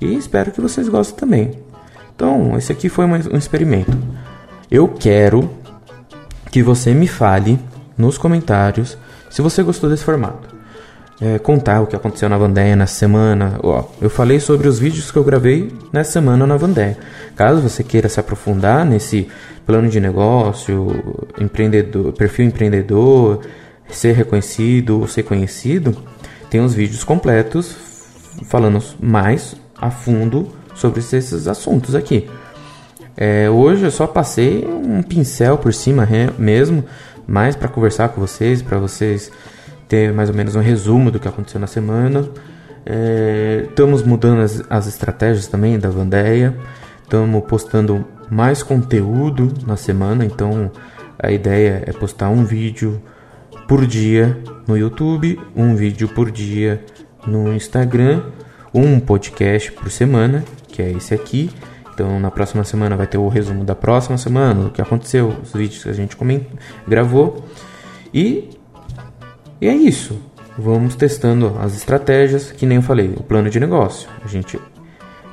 e 0.00 0.14
espero 0.14 0.50
que 0.50 0.60
vocês 0.60 0.88
gostem 0.88 1.18
também. 1.18 1.68
Então, 2.14 2.56
esse 2.56 2.72
aqui 2.72 2.88
foi 2.88 3.04
um 3.04 3.36
experimento. 3.36 3.96
Eu 4.70 4.88
quero 4.88 5.50
que 6.50 6.62
você 6.62 6.92
me 6.92 7.08
fale 7.08 7.58
nos 7.96 8.18
comentários 8.18 8.98
se 9.30 9.40
você 9.40 9.62
gostou 9.62 9.88
desse 9.88 10.04
formato. 10.04 10.56
É, 11.20 11.38
contar 11.38 11.80
o 11.80 11.86
que 11.86 11.96
aconteceu 11.96 12.28
na 12.28 12.38
Vandeia 12.38 12.76
nessa 12.76 12.94
semana. 12.94 13.58
Ó, 13.62 13.84
eu 14.00 14.10
falei 14.10 14.38
sobre 14.38 14.68
os 14.68 14.78
vídeos 14.78 15.10
que 15.10 15.16
eu 15.16 15.24
gravei 15.24 15.72
nessa 15.92 16.12
semana 16.12 16.46
na 16.46 16.56
Vandeia. 16.56 16.96
Caso 17.34 17.62
você 17.62 17.82
queira 17.82 18.08
se 18.08 18.20
aprofundar 18.20 18.84
nesse 18.84 19.26
plano 19.66 19.88
de 19.88 20.00
negócio, 20.00 21.24
empreendedor, 21.40 22.12
perfil 22.12 22.46
empreendedor, 22.46 23.40
ser 23.88 24.12
reconhecido 24.12 25.00
ou 25.00 25.08
ser 25.08 25.22
conhecido, 25.22 25.96
tem 26.50 26.60
os 26.60 26.74
vídeos 26.74 27.04
completos 27.04 27.74
falando 28.44 28.82
mais 29.00 29.56
a 29.76 29.90
fundo 29.90 30.48
sobre 30.74 31.00
esses 31.00 31.48
assuntos 31.48 31.94
aqui. 31.94 32.28
É, 33.20 33.50
hoje 33.50 33.84
eu 33.84 33.90
só 33.90 34.06
passei 34.06 34.64
um 34.64 35.02
pincel 35.02 35.58
por 35.58 35.74
cima 35.74 36.08
mesmo, 36.38 36.84
mais 37.26 37.56
para 37.56 37.66
conversar 37.68 38.10
com 38.10 38.20
vocês, 38.20 38.62
para 38.62 38.78
vocês 38.78 39.32
ter 39.88 40.12
mais 40.12 40.30
ou 40.30 40.36
menos 40.36 40.54
um 40.54 40.60
resumo 40.60 41.10
do 41.10 41.18
que 41.18 41.26
aconteceu 41.26 41.60
na 41.60 41.66
semana. 41.66 42.28
É, 42.86 43.64
estamos 43.68 44.04
mudando 44.04 44.42
as, 44.42 44.62
as 44.70 44.86
estratégias 44.86 45.48
também 45.48 45.80
da 45.80 45.90
Vandeia, 45.90 46.56
estamos 47.02 47.42
postando 47.46 48.06
mais 48.30 48.62
conteúdo 48.62 49.52
na 49.66 49.76
semana, 49.76 50.24
então 50.24 50.70
a 51.18 51.32
ideia 51.32 51.82
é 51.86 51.92
postar 51.92 52.28
um 52.28 52.44
vídeo 52.44 53.02
por 53.66 53.84
dia 53.84 54.38
no 54.64 54.78
YouTube, 54.78 55.40
um 55.56 55.74
vídeo 55.74 56.06
por 56.06 56.30
dia 56.30 56.84
no 57.26 57.52
Instagram, 57.52 58.22
um 58.72 59.00
podcast 59.00 59.72
por 59.72 59.90
semana, 59.90 60.44
que 60.68 60.80
é 60.80 60.92
esse 60.92 61.12
aqui. 61.12 61.50
Então 61.98 62.20
na 62.20 62.30
próxima 62.30 62.62
semana 62.62 62.96
vai 62.96 63.08
ter 63.08 63.18
o 63.18 63.26
resumo 63.26 63.64
da 63.64 63.74
próxima 63.74 64.16
semana, 64.16 64.66
o 64.66 64.70
que 64.70 64.80
aconteceu, 64.80 65.34
os 65.42 65.52
vídeos 65.52 65.82
que 65.82 65.88
a 65.88 65.92
gente 65.92 66.14
comentou, 66.14 66.56
gravou. 66.86 67.44
E, 68.14 68.50
e 69.60 69.66
é 69.66 69.74
isso. 69.74 70.16
Vamos 70.56 70.94
testando 70.94 71.56
as 71.60 71.76
estratégias, 71.76 72.52
que 72.52 72.64
nem 72.64 72.76
eu 72.76 72.82
falei, 72.82 73.12
o 73.16 73.22
plano 73.24 73.50
de 73.50 73.58
negócio. 73.58 74.08
A 74.24 74.28
gente 74.28 74.60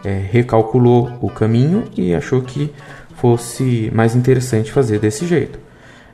é, 0.03 0.25
recalculou 0.31 1.11
o 1.21 1.29
caminho 1.29 1.83
e 1.95 2.15
achou 2.15 2.41
que 2.41 2.73
fosse 3.15 3.91
mais 3.93 4.15
interessante 4.15 4.71
fazer 4.71 4.97
desse 4.97 5.27
jeito, 5.27 5.59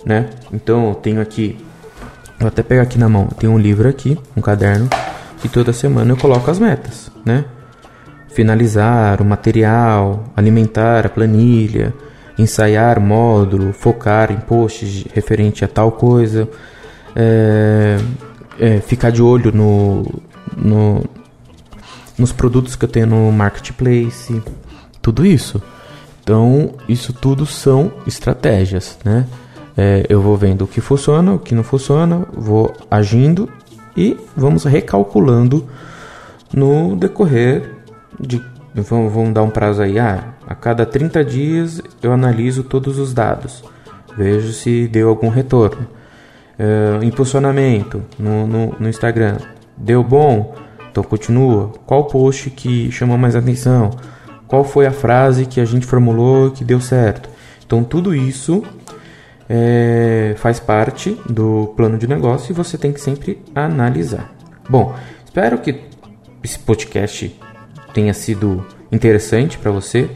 né? 0.05 0.29
Então 0.51 0.89
eu 0.89 0.95
tenho 0.95 1.21
aqui, 1.21 1.57
vou 2.37 2.49
até 2.49 2.61
pegar 2.61 2.81
aqui 2.81 2.99
na 2.99 3.07
mão, 3.07 3.27
tem 3.27 3.49
um 3.49 3.57
livro 3.57 3.87
aqui, 3.87 4.19
um 4.35 4.41
caderno, 4.41 4.89
e 5.45 5.47
toda 5.47 5.71
semana 5.71 6.11
eu 6.11 6.17
coloco 6.17 6.51
as 6.51 6.59
metas, 6.59 7.09
né? 7.25 7.45
Finalizar 8.33 9.21
o 9.21 9.25
material, 9.25 10.23
alimentar 10.35 11.05
a 11.05 11.09
planilha, 11.09 11.93
ensaiar 12.37 12.99
módulo, 12.99 13.73
focar 13.73 14.31
em 14.31 14.37
posts 14.37 15.05
referente 15.13 15.65
a 15.65 15.67
tal 15.67 15.91
coisa, 15.91 16.47
é, 17.15 17.97
é, 18.59 18.79
ficar 18.79 19.11
de 19.11 19.21
olho 19.21 19.51
no, 19.51 20.05
no, 20.55 21.03
nos 22.17 22.31
produtos 22.31 22.75
que 22.75 22.85
eu 22.85 22.89
tenho 22.89 23.07
no 23.07 23.31
marketplace, 23.31 24.41
tudo 25.01 25.25
isso. 25.25 25.61
Então, 26.23 26.75
isso 26.87 27.11
tudo 27.11 27.45
são 27.45 27.91
estratégias, 28.05 28.97
né? 29.03 29.25
É, 29.75 30.05
eu 30.09 30.21
vou 30.21 30.37
vendo 30.37 30.63
o 30.63 30.67
que 30.67 30.81
funciona, 30.81 31.33
o 31.33 31.39
que 31.39 31.55
não 31.55 31.63
funciona, 31.63 32.25
vou 32.33 32.73
agindo 32.89 33.49
e 33.95 34.17
vamos 34.35 34.65
recalculando 34.65 35.67
no 36.53 36.95
decorrer 36.95 37.80
de. 38.19 38.41
Vamos, 38.73 39.11
vamos 39.13 39.33
dar 39.33 39.43
um 39.43 39.49
prazo 39.49 39.81
aí. 39.81 39.99
Ah, 39.99 40.33
a 40.47 40.55
cada 40.55 40.85
30 40.85 41.23
dias 41.25 41.81
eu 42.01 42.13
analiso 42.13 42.63
todos 42.63 42.97
os 42.97 43.13
dados, 43.13 43.63
vejo 44.17 44.51
se 44.53 44.87
deu 44.87 45.09
algum 45.09 45.29
retorno. 45.29 45.87
É, 46.57 47.03
impulsionamento 47.03 48.03
no, 48.19 48.45
no, 48.45 48.75
no 48.79 48.89
Instagram 48.89 49.37
deu 49.75 50.03
bom, 50.03 50.55
então 50.89 51.03
continua. 51.03 51.71
Qual 51.85 52.05
post 52.05 52.49
que 52.49 52.91
chamou 52.91 53.17
mais 53.17 53.35
atenção? 53.35 53.91
Qual 54.47 54.63
foi 54.63 54.85
a 54.85 54.91
frase 54.91 55.45
que 55.45 55.59
a 55.59 55.65
gente 55.65 55.85
formulou 55.85 56.51
que 56.51 56.63
deu 56.63 56.79
certo? 56.79 57.29
Então 57.65 57.83
tudo 57.83 58.13
isso 58.13 58.63
é, 59.49 60.33
faz 60.37 60.59
parte 60.59 61.17
do 61.29 61.73
plano 61.75 61.97
de 61.97 62.07
negócio 62.07 62.51
e 62.51 62.55
você 62.55 62.77
tem 62.77 62.91
que 62.93 63.01
sempre 63.01 63.41
analisar. 63.55 64.33
Bom, 64.69 64.95
espero 65.25 65.57
que 65.57 65.81
esse 66.43 66.59
podcast 66.59 67.37
tenha 67.93 68.13
sido 68.13 68.65
interessante 68.91 69.57
para 69.57 69.71
você 69.71 70.09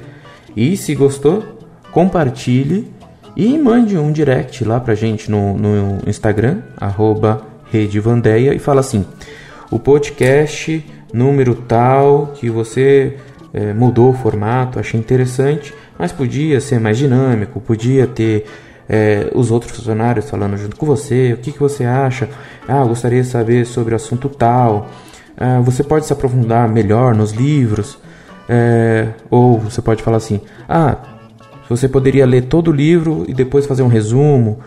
e 0.56 0.76
se 0.78 0.96
gostou, 0.96 1.44
compartilhe 1.92 2.92
e 3.36 3.58
mande 3.58 3.98
um 3.98 4.12
direct 4.12 4.64
lá 4.64 4.80
pra 4.80 4.96
gente 4.96 5.30
no, 5.30 5.58
no 5.58 6.00
Instagram, 6.08 6.62
arroba 6.78 7.46
Redevandeia, 7.72 8.54
e 8.54 8.60
fala 8.60 8.80
assim: 8.80 9.06
o 9.70 9.78
podcast 9.78 10.86
número 11.14 11.56
tal 11.56 12.34
que 12.36 12.50
você 12.50 13.18
é, 13.54 13.74
mudou 13.74 14.12
o 14.12 14.14
formato, 14.14 14.80
achei 14.80 15.00
interessante, 15.00 15.74
mas 15.98 16.12
podia 16.12 16.60
ser 16.60 16.80
mais 16.80 16.98
dinâmico, 16.98 17.60
podia 17.60 18.06
ter 18.08 18.46
é, 18.88 19.30
os 19.34 19.52
outros 19.52 19.76
funcionários 19.76 20.30
falando 20.30 20.58
junto 20.58 20.76
com 20.76 20.86
você, 20.86 21.34
o 21.34 21.38
que, 21.38 21.52
que 21.52 21.60
você 21.60 21.84
acha? 21.86 22.30
Ah, 22.68 22.84
gostaria 22.84 23.22
de 23.22 23.28
saber 23.28 23.66
sobre 23.66 23.94
o 23.94 23.96
assunto 23.96 24.30
tal. 24.30 24.90
Ah, 25.38 25.60
você 25.60 25.84
pode 25.84 26.06
se 26.06 26.14
aprofundar 26.14 26.68
melhor 26.68 27.16
nos 27.16 27.32
livros, 27.32 27.98
é, 28.48 29.10
ou 29.30 29.60
você 29.60 29.82
pode 29.82 30.04
falar 30.04 30.18
assim: 30.18 30.42
ah, 30.68 30.98
você 31.70 31.88
poderia 31.88 32.26
ler 32.26 32.44
todo 32.44 32.70
o 32.70 32.74
livro 32.74 33.26
e 33.28 33.34
depois 33.34 33.66
fazer 33.66 33.84
um 33.84 33.88
resumo. 33.88 34.60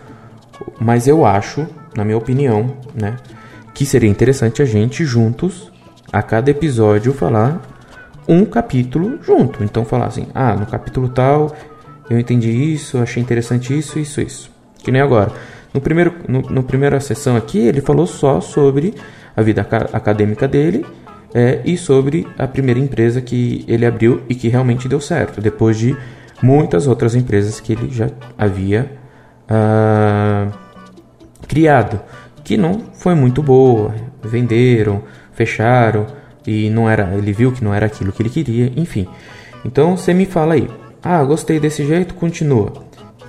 Mas 0.80 1.06
eu 1.06 1.24
acho, 1.24 1.66
na 1.96 2.04
minha 2.04 2.18
opinião, 2.18 2.74
né, 2.94 3.16
que 3.72 3.86
seria 3.86 4.10
interessante 4.10 4.60
a 4.60 4.64
gente 4.64 5.04
juntos, 5.04 5.70
a 6.12 6.20
cada 6.20 6.50
episódio, 6.50 7.12
falar 7.12 7.62
um 8.26 8.44
capítulo 8.44 9.18
junto. 9.22 9.62
Então 9.62 9.84
falar 9.84 10.06
assim, 10.06 10.26
ah, 10.34 10.54
no 10.54 10.66
capítulo 10.66 11.08
tal 11.08 11.54
eu 12.10 12.18
entendi 12.18 12.50
isso, 12.50 12.98
achei 12.98 13.22
interessante 13.22 13.76
isso, 13.76 13.98
isso, 13.98 14.20
isso. 14.20 14.50
Que 14.78 14.90
nem 14.90 15.00
agora. 15.00 15.30
No 15.72 15.80
primeiro, 15.80 16.14
no, 16.26 16.40
no 16.40 16.62
primeira 16.62 16.98
sessão 17.00 17.36
aqui 17.36 17.58
ele 17.58 17.80
falou 17.80 18.06
só 18.06 18.40
sobre 18.40 18.94
a 19.38 19.42
vida 19.42 19.60
acadêmica 19.92 20.48
dele 20.48 20.84
é, 21.32 21.60
e 21.64 21.76
sobre 21.76 22.26
a 22.36 22.48
primeira 22.48 22.80
empresa 22.80 23.20
que 23.20 23.64
ele 23.68 23.86
abriu 23.86 24.22
e 24.28 24.34
que 24.34 24.48
realmente 24.48 24.88
deu 24.88 25.00
certo, 25.00 25.40
depois 25.40 25.78
de 25.78 25.96
muitas 26.42 26.88
outras 26.88 27.14
empresas 27.14 27.60
que 27.60 27.72
ele 27.72 27.88
já 27.88 28.10
havia 28.36 28.90
ah, 29.48 30.48
criado, 31.46 32.00
que 32.42 32.56
não 32.56 32.80
foi 32.94 33.14
muito 33.14 33.40
boa, 33.40 33.94
venderam, 34.24 35.04
fecharam, 35.32 36.06
e 36.44 36.68
não 36.68 36.90
era, 36.90 37.14
ele 37.14 37.32
viu 37.32 37.52
que 37.52 37.62
não 37.62 37.72
era 37.72 37.86
aquilo 37.86 38.10
que 38.10 38.22
ele 38.22 38.30
queria, 38.30 38.72
enfim. 38.76 39.06
Então 39.64 39.96
você 39.96 40.12
me 40.12 40.26
fala 40.26 40.54
aí. 40.54 40.68
Ah, 41.00 41.22
gostei 41.22 41.60
desse 41.60 41.86
jeito, 41.86 42.14
continua. 42.14 42.72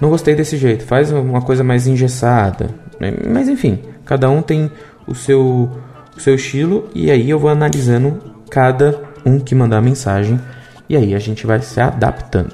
Não 0.01 0.09
gostei 0.09 0.33
desse 0.33 0.57
jeito, 0.57 0.85
faz 0.85 1.11
uma 1.11 1.41
coisa 1.41 1.63
mais 1.63 1.85
engessada. 1.85 2.69
Mas 3.31 3.47
enfim, 3.47 3.77
cada 4.05 4.27
um 4.29 4.41
tem 4.41 4.71
o 5.05 5.13
seu, 5.13 5.69
o 6.19 6.21
seu 6.21 6.35
estilo 6.35 6.89
e 6.93 7.09
aí 7.09 7.29
eu 7.29 7.39
vou 7.39 7.49
analisando 7.49 8.19
cada 8.49 9.01
um 9.25 9.39
que 9.39 9.55
mandar 9.55 9.81
mensagem 9.81 10.39
e 10.87 10.95
aí 10.95 11.15
a 11.15 11.19
gente 11.19 11.47
vai 11.47 11.61
se 11.61 11.79
adaptando. 11.79 12.53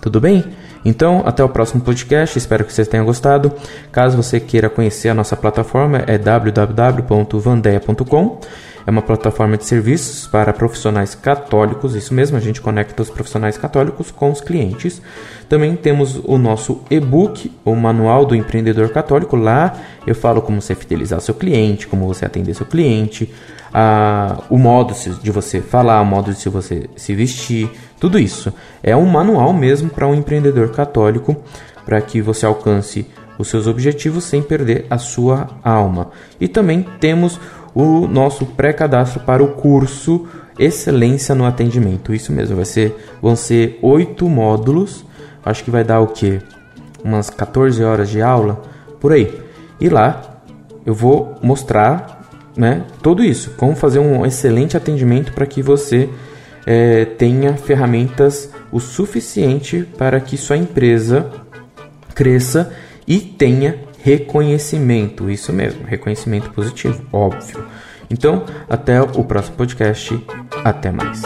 Tudo 0.00 0.20
bem? 0.20 0.44
Então, 0.84 1.22
até 1.24 1.44
o 1.44 1.48
próximo 1.48 1.80
podcast. 1.80 2.36
Espero 2.36 2.64
que 2.64 2.72
vocês 2.72 2.88
tenham 2.88 3.06
gostado. 3.06 3.52
Caso 3.92 4.16
você 4.16 4.40
queira 4.40 4.68
conhecer 4.68 5.08
a 5.08 5.14
nossa 5.14 5.36
plataforma, 5.36 6.02
é 6.06 6.18
www.vandeia.com. 6.18 8.40
É 8.86 8.90
uma 8.90 9.02
plataforma 9.02 9.56
de 9.56 9.64
serviços 9.64 10.26
para 10.26 10.52
profissionais 10.52 11.14
católicos, 11.14 11.94
isso 11.94 12.12
mesmo, 12.12 12.36
a 12.36 12.40
gente 12.40 12.60
conecta 12.60 13.02
os 13.02 13.10
profissionais 13.10 13.56
católicos 13.56 14.10
com 14.10 14.30
os 14.30 14.40
clientes. 14.40 15.00
Também 15.48 15.76
temos 15.76 16.20
o 16.24 16.38
nosso 16.38 16.80
e-book, 16.90 17.52
o 17.64 17.74
Manual 17.74 18.24
do 18.24 18.34
Empreendedor 18.34 18.88
Católico. 18.88 19.36
Lá 19.36 19.74
eu 20.06 20.14
falo 20.14 20.42
como 20.42 20.60
você 20.60 20.74
fidelizar 20.74 21.20
seu 21.20 21.34
cliente, 21.34 21.86
como 21.86 22.06
você 22.06 22.24
atender 22.24 22.54
seu 22.54 22.66
cliente, 22.66 23.32
a, 23.72 24.42
o 24.50 24.58
modo 24.58 24.94
de 25.22 25.30
você 25.30 25.60
falar, 25.60 26.00
o 26.00 26.06
modo 26.06 26.32
de 26.32 26.48
você 26.48 26.88
se 26.96 27.14
vestir, 27.14 27.70
tudo 28.00 28.18
isso. 28.18 28.52
É 28.82 28.96
um 28.96 29.06
manual 29.06 29.52
mesmo 29.52 29.88
para 29.88 30.06
um 30.06 30.14
empreendedor 30.14 30.70
católico, 30.70 31.36
para 31.84 32.00
que 32.00 32.20
você 32.20 32.46
alcance 32.46 33.06
os 33.38 33.48
seus 33.48 33.66
objetivos 33.66 34.24
sem 34.24 34.42
perder 34.42 34.86
a 34.90 34.98
sua 34.98 35.48
alma. 35.62 36.10
E 36.40 36.48
também 36.48 36.86
temos 37.00 37.40
o 37.74 38.06
nosso 38.06 38.44
pré-cadastro 38.46 39.20
para 39.20 39.42
o 39.42 39.52
curso 39.52 40.26
Excelência 40.58 41.34
no 41.34 41.46
Atendimento. 41.46 42.14
Isso 42.14 42.32
mesmo, 42.32 42.56
vai 42.56 42.64
ser, 42.64 42.94
vão 43.20 43.34
ser 43.34 43.78
oito 43.82 44.28
módulos. 44.28 45.04
Acho 45.44 45.64
que 45.64 45.70
vai 45.70 45.82
dar 45.82 46.00
o 46.00 46.08
que? 46.08 46.40
Umas 47.02 47.30
14 47.30 47.82
horas 47.82 48.08
de 48.08 48.20
aula 48.20 48.62
por 49.00 49.12
aí. 49.12 49.40
E 49.80 49.88
lá 49.88 50.42
eu 50.84 50.94
vou 50.94 51.34
mostrar 51.42 52.22
né, 52.56 52.84
tudo 53.02 53.24
isso, 53.24 53.52
como 53.56 53.74
fazer 53.74 53.98
um 53.98 54.26
excelente 54.26 54.76
atendimento 54.76 55.32
para 55.32 55.46
que 55.46 55.62
você 55.62 56.08
é, 56.66 57.04
tenha 57.04 57.56
ferramentas 57.56 58.50
o 58.70 58.78
suficiente 58.78 59.88
para 59.96 60.20
que 60.20 60.36
sua 60.36 60.56
empresa 60.56 61.30
cresça 62.14 62.72
e 63.06 63.18
tenha 63.18 63.76
reconhecimento. 64.02 65.30
Isso 65.30 65.52
mesmo, 65.52 65.84
reconhecimento 65.84 66.50
positivo, 66.50 67.04
óbvio. 67.12 67.64
Então, 68.10 68.44
até 68.68 69.00
o 69.00 69.24
próximo 69.24 69.56
podcast. 69.56 70.22
Até 70.64 70.92
mais. 70.92 71.22